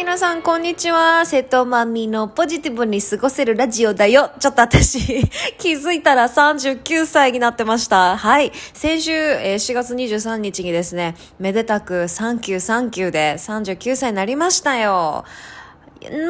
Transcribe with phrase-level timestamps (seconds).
[0.00, 1.26] 皆さん、こんにちは。
[1.26, 4.30] 瀬戸まみのポジティブに過ごせるラジオだよ。
[4.40, 4.98] ちょっと私、
[5.58, 8.16] 気づいたら39歳になってました。
[8.16, 8.50] はい。
[8.72, 15.26] 先週、えー4月23日にですね、めでたくサンキューサンキューで39歳になりましたよ。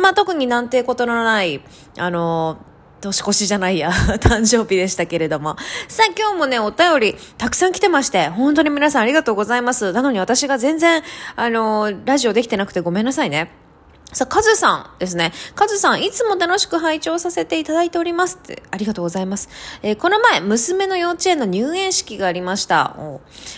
[0.02, 1.62] まあ、特になんてことのない、
[1.96, 2.58] あの
[3.00, 5.56] 年越しじゃないや、 誕生日でしたけれども。
[5.86, 9.92] さあ今日もね、お便りたくさん来てまして、本当に皆さんありがとうございます。
[9.92, 11.04] なのに私が全然、
[11.36, 13.59] あのラジオできてなくてごめんなさいね。
[14.12, 15.32] さあ、カズさんですね。
[15.54, 19.48] カズさん、いつも楽しく拝聴させていただいておりますって、ありがとうございます。
[19.82, 22.96] えーこの前、娘の幼稚園の入園式がありました。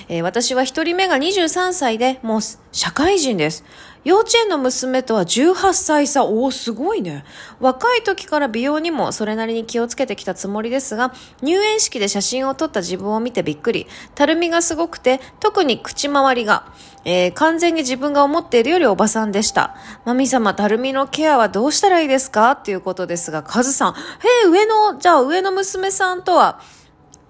[0.09, 2.41] えー私は一人目が23歳で、もう
[2.73, 3.65] 社会人です。
[4.05, 6.25] 幼稚園の娘とは18歳差。
[6.25, 7.25] おお、すごいね。
[7.61, 13.87] 若い時から美容にもそれなりに気をつけてきたつもりですが、入園式で写真を撮った自分を見てびっくり。
[14.17, 16.73] たるみがすごくて、特に口周りが、
[17.05, 19.77] えー完全に自分が思っているよりおばさんでした。
[20.05, 22.53] マミ様、たるみのケアはどうしたらいいですか？
[22.53, 23.97] っていうことですが、カズさん、へ
[24.45, 26.61] え、上の、じゃあ上の娘さんとは、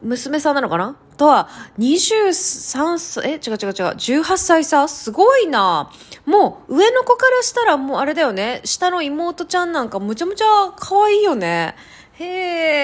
[0.02, 0.96] 娘さんなのかな？
[1.16, 3.54] とは、23歳、え、違う違う違う、
[3.94, 4.88] 18歳差？
[4.88, 5.90] すごいな。
[6.24, 8.60] もう、上の子からしたらもうあれだよね。
[8.64, 11.76] 下の妹ちゃんなんかむちゃむちゃ可愛いよね。
[12.14, 12.24] へ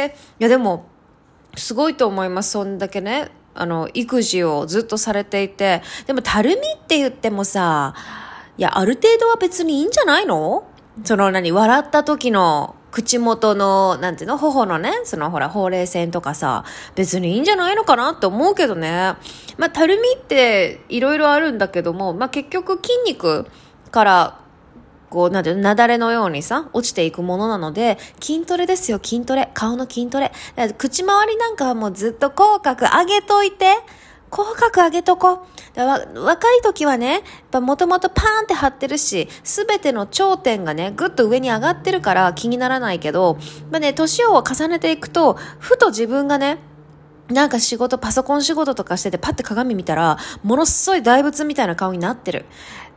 [0.05, 0.17] え。
[0.39, 0.87] いやでも、
[1.57, 2.51] すごいと思います。
[2.51, 5.83] そんだけね、あの、育児をずっとされていて。
[6.07, 7.95] でも、たるみって言ってもさ、
[8.59, 10.67] いや、ある程度は別にいいんじゃないの？
[11.05, 16.65] その何、笑った時の口元の、なんていうの、頬のね、そのほら、ほうれい線とかさ、
[16.97, 19.15] 別にいいんじゃないのかなって思うけどね。
[19.59, 23.47] まあ、たるみっていろいろあるんだけども、まあ、結局筋肉
[23.93, 24.41] から、
[25.09, 29.51] こう、なんていうの、なだれのようにさ、落ちていくものなので、筋トレですよ、筋トレ。
[29.55, 30.33] 顔の筋トレ。
[30.77, 33.77] 口周りなんかはもうずっと口角上げといて。
[34.31, 35.47] 口角上げとこ。
[35.75, 43.39] だからわ若い時はね、やっぱもともとパーンって張ってるし、すべての頂点がね、ぐっと上に上がってるから気にならないけど、
[43.71, 46.59] まあね、年を重ねていくと、ふと自分がね、
[47.29, 52.47] なんか仕事、パソコン仕事とかしててパッて鏡見たら、ものすごい大仏みたいな顔になってる。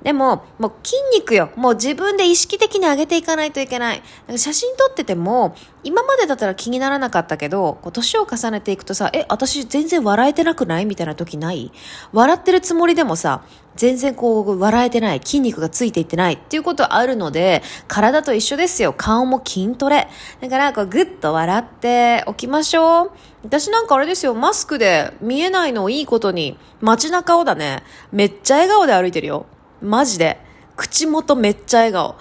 [0.03, 1.50] でも、もう筋肉よ。
[1.55, 4.01] もう自分で意識的に上げていかないといけない。
[4.38, 11.71] 写真撮ってても、今までだったら気にならなかったけど、こう年を重ねていくとさ、え、私全然笑えてなくないみたいな時ない？
[12.13, 13.43] 笑ってるつもりでもさ、
[13.75, 15.21] 全然こう、笑えてない。
[15.23, 18.93] 筋肉がついていってないっていうことあるので、体と一緒ですよ。
[18.93, 20.07] 顔も筋トレ。
[20.41, 23.11] だから、こう、ぐっと笑っておきましょう。
[23.43, 27.81] 私なんかあれですよ、マスクで見えないのをいいことに、街中をだね、
[28.11, 29.45] めっちゃ笑顔で歩いてるよ。
[29.81, 30.39] マジで。
[30.75, 32.15] 口元めっちゃ笑顔。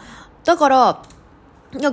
[0.44, 1.02] だから、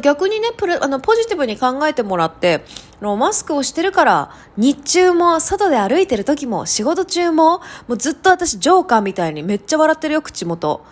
[0.01, 2.63] 逆にねプレあのポジティブに考えてもらって
[2.99, 10.83] のマスクをしてるから日中も外で歩いてる時も仕事中ももうずっと私ジョーカーみたいにめっちゃ笑ってるよ口元。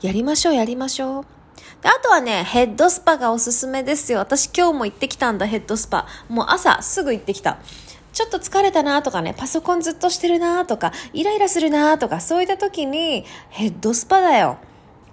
[0.00, 1.24] やりましょうやりましょう。
[1.82, 4.18] であとはねヘッドスパがおすすめですよ。
[4.18, 6.08] 私今日も行ってきたんだヘッドスパ。
[6.28, 7.58] もう朝すぐ行ってきた。
[8.12, 14.58] ちょっと疲れたなとかね、パソコンずっとしてるなとか、イライラするなとか、そういった時にヘッドスパだよ。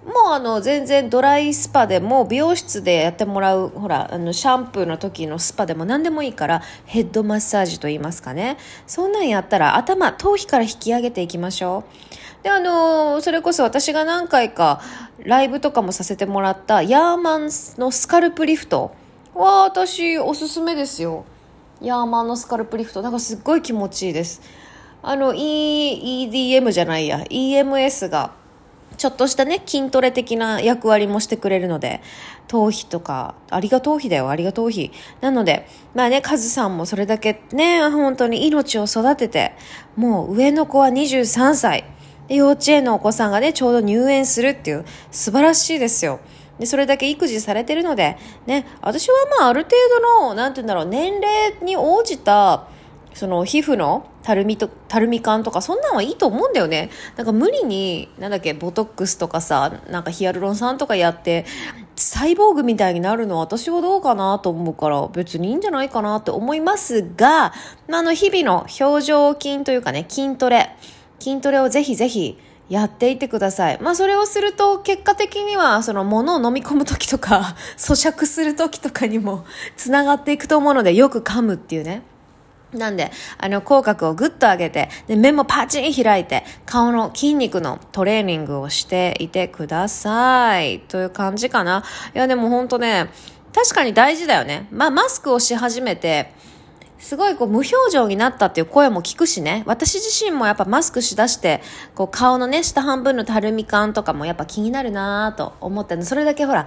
[0.04, 8.56] もうあの全然ドライスパでも美容室でやってもらうほらあのシャンプーの時のスパでも何でもいいからヘッドマッサージと言いますかね。
[8.86, 11.84] そんなんやったら頭頭皮から引き上げていきましょ
[12.40, 12.44] う。
[12.44, 14.80] であのそれこそ私が何回か
[15.22, 18.92] ライブとかもさせてもらったヤーマンのスカルプリフト
[19.34, 21.26] は私おすすめですよ。
[21.82, 23.02] ヤーマンのスカルプリフト。
[23.02, 24.40] なんかすっごい気持ちいいです。
[25.02, 27.18] あの E EDM じゃないや。
[27.28, 28.39] EMS が。
[29.00, 32.02] ちょっとしたね、筋トレ的な役割もしてくれるので、
[32.48, 34.92] 頭皮とか、ありが頭皮だよ、ありが頭皮。
[35.22, 39.54] なので、まあね、カズさんもそれだけね、本当に命を育てて、
[39.96, 41.84] もう上の子は23歳。
[42.28, 46.20] で幼稚園のお子さんがね、ちょうど入園するっていう、素晴らしいですよ。
[46.58, 52.68] で、それだけ育児されてるので、ね、私はまあある程度の、なんて言うんだろう、年齢に応じた、
[53.14, 56.90] その皮膚のたるみと、たるみ感とか、そんなんはいいと思うんだよね。
[57.16, 61.44] なんか無理に、なんだっけ、ボトックスとかさ、なんかヒアルロン酸とかやって、
[61.96, 67.52] サイボーグみたいになるのは私はどうかなと思うから、別にいいんじゃないかなって思いますが、
[67.88, 70.76] まあの、日々の表情筋というかね、筋トレ、
[71.18, 72.38] 筋トレをぜひぜひ、
[72.70, 73.78] やっていてください。
[73.82, 79.44] まあそれをすると結果的にはその物を飲み込む時とか 咀嚼する時とかにも
[79.76, 82.04] つながっていくと思うのでよく噛むっていうね。
[82.72, 90.80] なんで、あの、口角をぐっと上げて、で、目もパチン開いて、顔の筋肉のトレーニングをしていてください。
[90.80, 91.82] という感じかな。
[92.14, 93.10] いや、でもほんとね、
[93.52, 94.68] 確かに大事だよね。
[94.70, 96.32] まあ、マスクをし始めて、
[97.00, 99.64] すごいこう無表情になったっていう声も聞くしね。
[99.66, 101.62] 私自身もやっぱマスクしだして、
[101.94, 106.04] こう顔のね、下半分のたるみ感とかもやっぱ気になるなと思ったの。
[106.04, 106.66] それだけほら、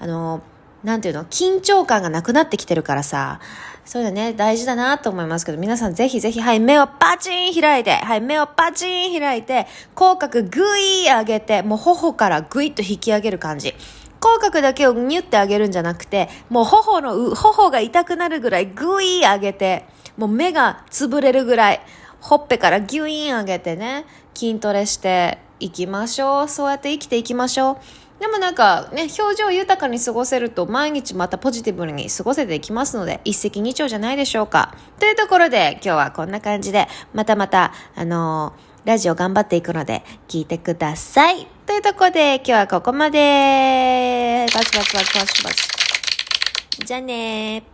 [0.00, 0.40] あの、
[0.84, 3.40] なんていうの、緊張感がなくなってきてるからさ、
[3.84, 13.74] そういうのね、大事だなと思いますけど、皆さんぜひぜひ、はい、目をパチン開いて、はい、目をパチン開いて、口角ぐい上げて、もう頬からぐいっと引き上げる感じ。
[14.20, 19.84] 口角だけをニュってあげるんじゃなくて、もう頬の、頬が痛くなるぐらいグイー上げて、
[20.16, 21.80] もう目が潰れるぐらい、
[22.20, 26.48] ほっぺからギュイーン上げてね、筋トレしていきましょう。
[26.48, 27.76] そうやって生きていきましょう。
[28.20, 34.74] でもなんかね、表情豊かに過ごせると毎日またポジティブに過ごせていきますので、一石二鳥じゃないでしょうか。
[34.98, 41.46] というところで今日はこんな感じで、またまた、あのーラジオ頑張っていくので、聞いてください。
[41.66, 44.46] というところで、今日はここまで。
[44.52, 46.86] バチバチバチバチバチ。
[46.86, 47.71] じゃあねー。